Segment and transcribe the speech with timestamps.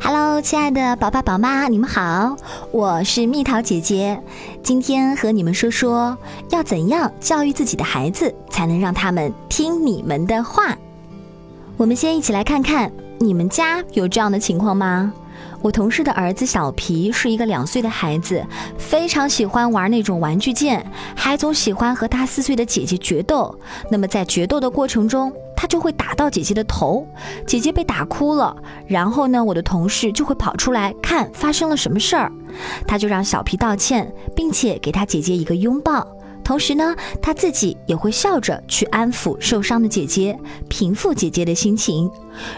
[0.00, 2.36] Hello，亲爱的宝爸宝妈，你们好，
[2.70, 4.20] 我是蜜桃姐姐。
[4.62, 6.16] 今天和你们说说，
[6.50, 10.76] 要怎样教育自己的孩子，才能让他们听你们的话。
[11.76, 15.12] 我们先一起来看看，你们家有这样的情况吗？
[15.62, 18.44] 我同事的儿子小皮是一个两岁的孩子，
[18.76, 20.84] 非常喜欢玩那种玩具剑，
[21.14, 23.58] 还总喜欢和他四岁的姐姐决斗。
[23.90, 27.06] 那么在决斗的过程中，他就会打到姐姐的头，
[27.46, 28.56] 姐姐被打哭了。
[28.86, 32.30] 然后呢，我的同事就会跑出来看发生了什么事儿，
[32.86, 36.06] 他就让小皮道歉，并且给他姐姐一个拥抱。
[36.42, 42.10] 同时呢，他自己也会笑着去安抚受伤的姐姐，平复姐姐的心情。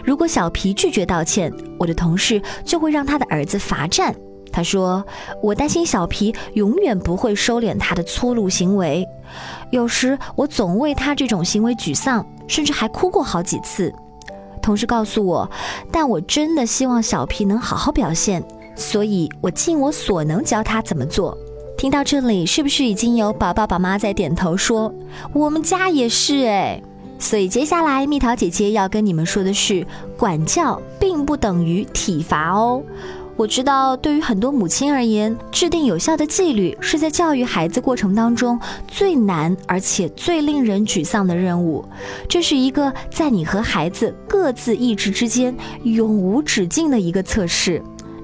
[0.05, 4.13] 如果小皮拒绝道歉，我的同事就会让他的儿子罚站。
[4.53, 5.05] 他说
[5.43, 9.07] ：“我担心小皮永远不会收敛他的粗鲁行为。
[9.71, 13.93] 有时我总为他这种行为沮丧，甚至还哭过好几次。”
[14.63, 15.49] 同事告诉我
[15.93, 18.43] ：“但我真的希望小皮能好好表现，
[18.75, 21.37] 所以我尽我所能教他怎么做。”
[21.79, 24.93] 听到这里，是不是已经有宝宝宝妈在点头说
[25.35, 26.83] ：“我们家也是哎。”
[27.19, 29.87] 所以接下来蜜桃姐姐要跟你们说的是，
[30.19, 32.83] 管教并不等于体罚哦。
[33.37, 41.85] 我知道，对于很多母亲而言，制定有效的纪律是在教育孩子过程当中最难而且最令人沮丧的任务。
[42.27, 47.83] 这是一个在你和孩子各自意志之间永无止境的一个测试。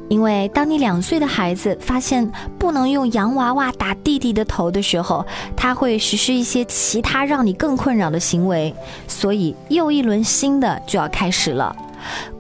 [0.09, 5.25] 因为当你两岁的孩子发现不能用洋娃娃打弟弟的头的时候，
[5.55, 8.75] 他会实施一些其他让你更困扰的行为，
[9.07, 11.75] 所以又一轮新的就要开始了。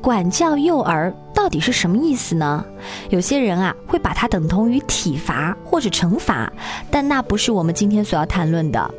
[0.00, 2.64] 管教幼儿到底是什么意思呢？
[3.10, 6.52] 有些人啊会把它等同于体罚或者惩罚，
[6.88, 8.94] 但那不是我们今天所要谈论的。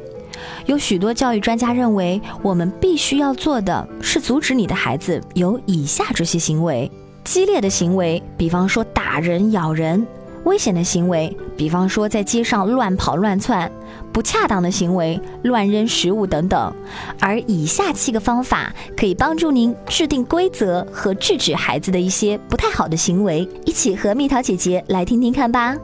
[0.66, 6.91] 有许多教育专家认为，我们必须要做的是阻止你的孩子有以下这些行为。
[7.23, 10.05] 激烈的行为，比方说打人、咬人；
[10.44, 13.72] 危险的行为，比方说在街上乱跑乱窜；
[14.14, 16.74] 不恰当的行为，乱扔食物等等。
[17.19, 23.47] 而以下七个方法可以帮助您制定规则和制止孩子的一些不太好的行为。
[23.66, 25.75] 一起和蜜桃姐姐来听听看吧。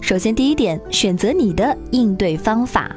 [0.00, 2.90] 首先，第一点，选择你的应对方法。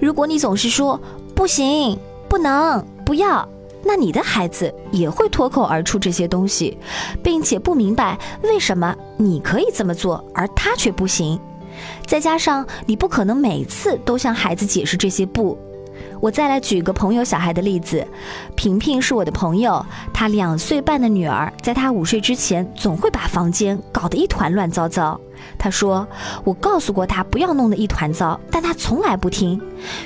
[0.00, 1.00] 如果你总是说
[1.34, 3.48] 不行、不能、不要。
[3.86, 6.78] 那你的孩子也会脱口而出这些东西，
[7.22, 11.38] 并且不明白为什么你可以这么做，而他却不行。
[12.06, 15.58] 再加上你不可能每次都向孩子解释这些不。
[16.20, 18.06] 我再来举个朋友小孩的例子，
[18.56, 25.20] 萍萍是我的朋友，她两岁半的女儿，在她午睡之前，总会把房间搞得一团乱糟糟。
[25.58, 26.06] 她说
[26.42, 29.60] ：“我告诉过她不要弄得一团糟，但她从来不听。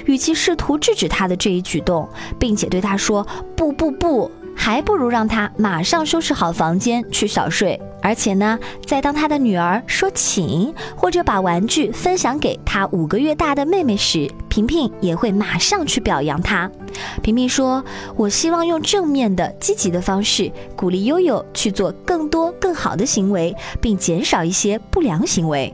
[0.07, 2.09] 与其试图制止她的这一举动，
[2.39, 16.69] 并且对她说不不不。”还不如让他马上收拾好房间去小睡，而且呢，在当他的女儿说请或者把玩具分享给他五个月大的妹妹时，萍萍也会马上去表扬他。
[17.23, 17.83] 萍萍说
[18.17, 25.73] ：“我希望用正面的、积极的方式鼓励悠悠去做更多更好的行为，并减少一些不良行为。”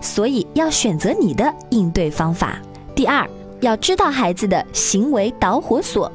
[0.00, 2.58] 所以要选择你的应对方法。
[2.94, 3.28] 第二，
[3.60, 6.10] 要知道孩子的行为导火索。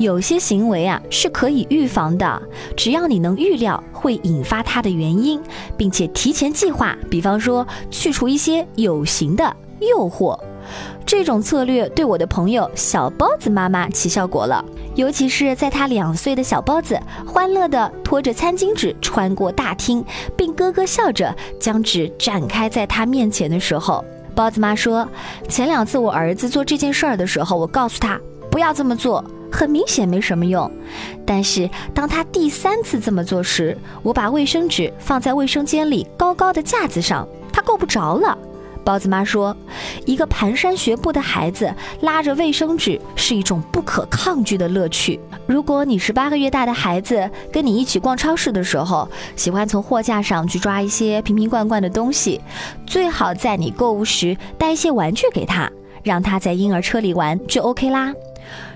[0.00, 2.42] 有些行为啊是可以预防的，
[2.74, 5.38] 只要你能预料会引发它的原因，
[5.76, 6.96] 并且提前计划。
[7.10, 10.40] 比方说，去除一些有形的诱惑，
[11.04, 14.64] 这种策略对我的朋友小包子妈妈起效果了。
[14.94, 20.02] 尤其是在他两岁的小包子欢乐地拖着餐巾纸穿过大厅，
[20.34, 24.02] 并咯咯笑着将纸展开在他面前的时候，
[24.34, 25.06] 包子妈说
[25.46, 28.18] ：“前两次我儿子做这件事儿的时候，我告诉他
[28.50, 30.70] 不要这么做。”很明显没什么用，
[31.26, 38.36] 但是当他第三次这么做时，我把卫生纸放在卫生间里高高的架子上，他够不着了。
[38.82, 39.54] 包子妈说，
[40.06, 45.20] 一个蹒跚学步的孩子拉着卫生纸是一种不可抗拒的乐趣。
[45.46, 49.06] 如果你是八个月大的孩子，跟你一起逛超市的时候，
[49.36, 52.40] 喜欢从货架上去抓一些瓶瓶罐罐的东西，
[52.86, 55.70] 最好在你购物时带一些玩具给他，
[56.02, 58.12] 让他在婴儿车里玩就 OK 啦。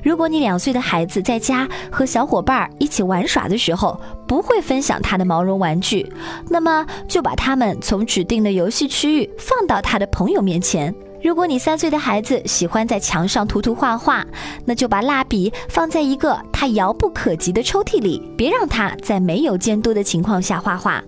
[0.03, 6.07] 如果你两岁的孩子在家和小伙伴一起玩耍的时候不会分享他的毛绒玩具，
[6.49, 10.95] 那么就把他们从指定的游戏区域放到他的朋友面前。
[11.23, 14.25] 如果你三岁的孩子喜欢在墙上涂涂画画，
[14.67, 21.03] 那就把蜡笔放在一个他遥不可及的抽屉里，别让他在没有监督的情况下画画。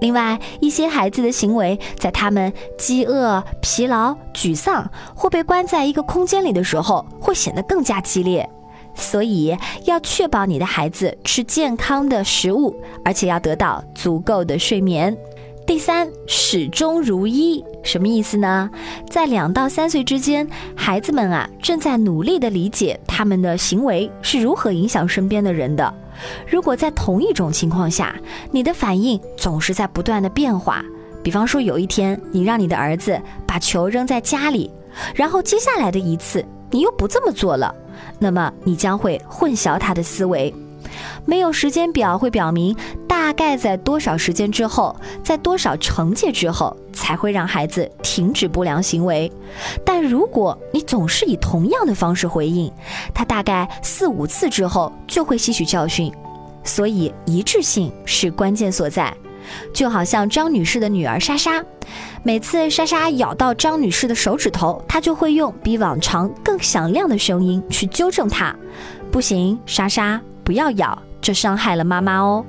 [0.00, 8.48] 另外，一些孩子的行为，在他们饥饿、疲劳、沮丧或被关在一个空间里的时候，会显得更加激烈。
[8.96, 9.56] 所以
[9.86, 12.74] 要确保你的孩子吃健康的食物，
[13.04, 15.16] 而且要得到足够的睡眠。
[15.66, 18.70] 第三，始终如一，什么意思呢？
[19.10, 20.46] 在两到三岁之间，
[20.76, 25.92] 孩子们啊正在努力的理解他们的行为是如何影响身边的人的。
[26.46, 28.14] 如果在同一种情况下，
[28.50, 30.84] 你的反应总是在不断的变化，
[31.22, 34.70] 比方说有一天你让你的儿子把球扔在家里，
[35.14, 37.74] 然后接下来的一次你又不这么做了，
[38.18, 40.52] 那么你将会混淆他的思维。
[41.24, 42.76] 没有时间表会表明
[43.24, 49.32] 大概在多少时间之后，在多少惩戒之后才会让孩子停止不良行为。
[49.82, 52.70] 但如果你总是以同样的方式回应，
[53.14, 56.12] 他大概四五次之后就会吸取教训。
[56.64, 59.10] 所以一致性是关键所在。
[59.72, 61.64] 就好像张女士的女儿莎莎，
[62.22, 68.54] 每次莎莎咬到张女士的手指头，她就会用比往常更响亮的声音去纠正她。
[69.10, 70.20] 不行，莎莎。
[70.44, 72.44] 不要咬，这伤害了妈妈哦。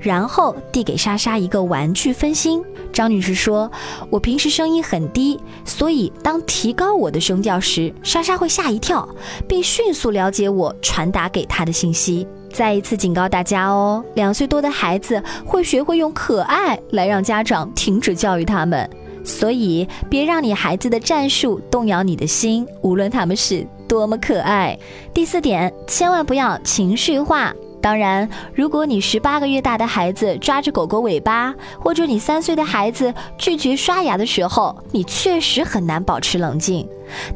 [0.00, 2.62] 然后递给莎莎一个玩具分心。
[2.92, 3.70] 张女士说
[4.10, 9.08] ：“我平时声音很低，所以当提高我的声调时，莎莎会吓一跳，
[9.46, 18.88] 并迅速了解我传达给她的信息。”再一次警告大家哦，两岁多的孩子会学会用可爱来让家长停止教育他们，
[19.22, 23.66] 所以别让你孩子的战术动摇你的心，无论他们是。
[23.88, 24.78] 多么可爱！
[25.14, 27.54] 第四点，千万不要情绪化。
[27.80, 36.86] 当然，如果你十八个月大的孩子抓着狗狗尾巴，或者你三岁的孩子拒绝刷牙的时候，你确实很难保持冷静。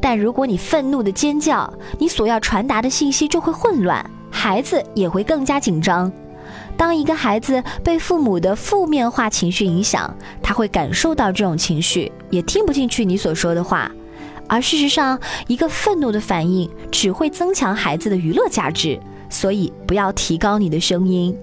[0.01, 6.11] 但如果你愤怒的尖叫，你所要传达的信息就会混乱，孩子也会更加紧张。
[6.77, 10.13] 当一个孩子被父母的负面化情绪影响，
[10.43, 13.91] 他会感受到这种情绪，也听不进去你所说的话。
[14.49, 18.99] 而事实上，一个愤怒的反应只会增强孩子的娱乐价值，
[19.33, 21.35] 所以不要提高你的声音。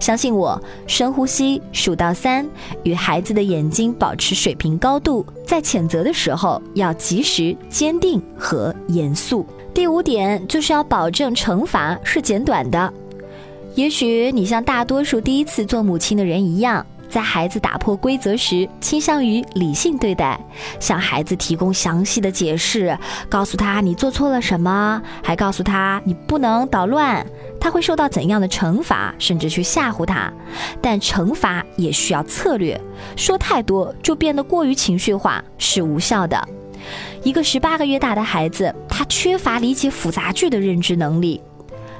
[0.00, 2.46] 相信我，深呼吸，数到三，
[2.82, 9.46] 与孩子的眼睛保持水平高度，在谴责的时候要及时、坚定和严肃。
[9.72, 12.92] 第五点就是要保证惩罚是简短的。
[13.74, 16.84] 也许你像大多数第一次做母亲的人一样。
[17.08, 20.38] 在孩子打破规则时，倾向于理性对待，
[20.78, 22.96] 向孩子提供详细的解释，
[23.28, 27.26] 告诉他你做错了什么，还告诉他你不能捣乱，
[27.60, 30.32] 他会受到怎样的惩罚，甚至去吓唬他。
[30.82, 32.78] 但惩罚也需要策略，
[33.16, 36.46] 说太多就变得过于情绪化，是无效的。
[37.24, 41.40] 一个十八个月大的孩子，他缺乏理解复杂句的认知能力。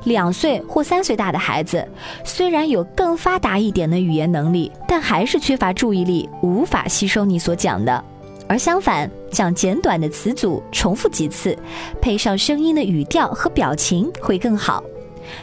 [0.09, 1.87] 两岁或三岁大的孩子，
[2.25, 8.05] 虽然有更发达一点的语言能力，但还是缺乏注意力，无法吸收你所讲的。
[8.49, 11.57] 而相反，讲简短的词组，重复几次，
[12.01, 14.83] 配上声音的语调和表情会更好。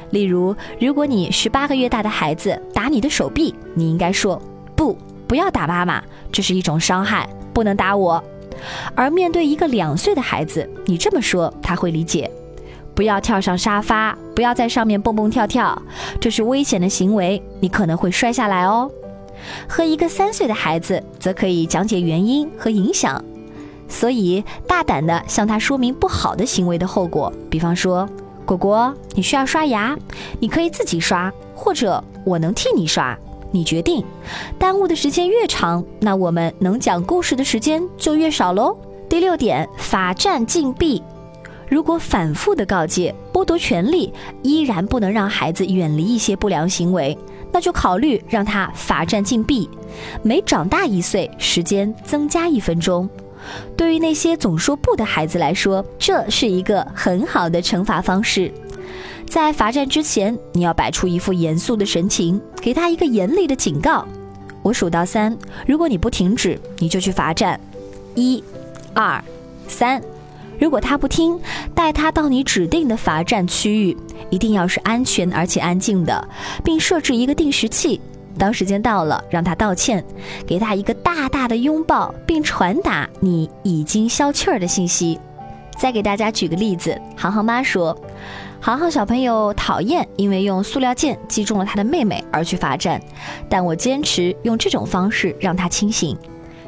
[0.10, 4.42] 例如，如果你十八个月大的孩子打你的手臂，你应该说
[4.76, 4.98] ：“不，
[5.28, 8.22] 不要打妈妈，这是一种伤害，不能打我。”
[8.96, 12.32] 而面对一个两岁的孩子，你这么说，他会理解。
[12.96, 15.80] 不要跳上沙发，不要在上面蹦蹦跳跳，
[16.20, 18.90] 这是危险的行为，你可能会摔下来哦。
[19.68, 23.22] 和一个三岁的孩子，则可以讲解原因和影响，
[23.90, 27.32] 所以大胆地向他说明不好的行为的后果。
[27.50, 28.08] 比方说，
[28.46, 29.96] 果果，你需要刷牙，
[30.40, 33.16] 你可以自己刷，或者我能替你刷，
[33.52, 34.04] 你决定。
[34.58, 38.76] 耽误的时间越长，那我们能讲故事的时间就越少喽。
[39.10, 41.04] 第六点，罚站禁闭。
[41.68, 47.18] 如果反复的告诫、剥夺权利，依然不能让孩子远离一些不良行为，
[47.52, 49.70] 那就考虑让他罚站禁闭，
[50.22, 53.10] 每长大一岁，时间增加一分钟。
[53.78, 58.52] 对于那些总说不的孩子来说，这是一个很好的惩罚方式。
[59.28, 64.08] 在罚站之前，你要摆出一副严肃的神情，给他一个严厉的警告。
[64.62, 65.36] 我数到三，
[65.68, 67.60] 如果你不停止，你就去罚站。
[68.16, 68.44] 一、
[68.94, 69.24] 二、
[69.68, 70.02] 三。
[70.60, 71.40] 如果他不听，
[71.74, 73.98] 带他到你指定的罚站区域，
[74.30, 76.30] 一定要是安全而且安静的，
[76.64, 78.00] 并设置一个定时器。
[78.38, 80.04] 当时间到了，让他道歉，
[80.46, 85.20] 给他一个大大的拥抱，并传达你已经消气儿的信息。
[85.78, 87.98] 再给大家举个例子，航航妈说，
[88.60, 93.02] 航航小朋友讨厌因为用塑料剑击中了他的妹妹而去罚站，
[93.50, 96.18] 但我坚持用这种方式让他清醒。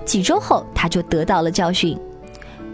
[0.06, 1.98] 几周后，他就得到了教训。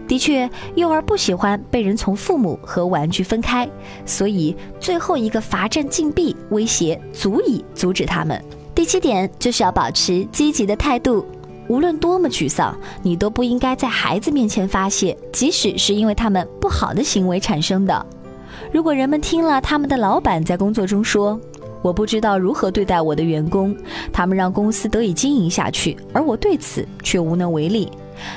[0.06, 3.68] 的确，幼儿不喜欢被人从父母和玩具分开，
[4.04, 8.42] 所以最后一个罚站禁闭威胁足以阻止他们。
[8.74, 11.24] 第七点就是要保持积极的态度，
[11.68, 18.06] 无论多么沮丧，你都不应该在孩子面前发泄，即使是因为他们不好的行为产生的。
[18.70, 21.40] 如果人们听了他们的老板在工作中说
[21.80, 23.74] ：“我不知道如何对待我的员工，
[24.12, 27.88] 他们让公司得以经营下去，而我对此却无能为力。”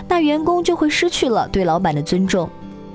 [0.08, 2.50] 那员工就会失去了对老板的尊重。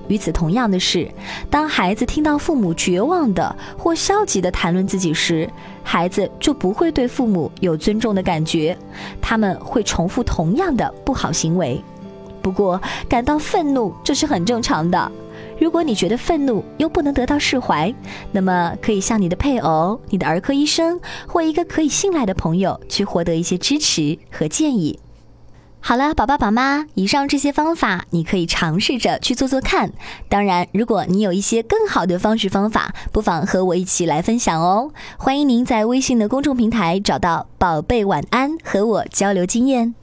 [0.09, 1.09] 与此同样的是，
[1.49, 5.49] 当孩子听到父母绝望的或消极的谈论自己时，
[5.83, 8.77] 孩子就不会对父母有尊重的感觉，
[9.21, 11.83] 他们会重复同样的不好行为。
[12.43, 15.11] 不过，感到愤怒这是很正常的。
[15.59, 17.95] 如果你觉得愤怒又不能得到释怀，
[18.33, 24.99] 那么可以向你的配偶、你的儿科医生或一个可以信赖的朋友去获得一些支持和建议。
[25.85, 29.93] 好了，宝爸宝妈，以上这些方法你可以尝试着去做做看。
[30.29, 34.93] 当然，如果你有一些更好的方式方法，不妨和我一起来分享哦。
[35.19, 39.95] 欢迎您在微信的公众平台找到“宝贝晚安”，和我交流经验。